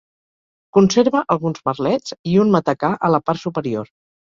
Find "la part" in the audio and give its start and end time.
3.19-3.45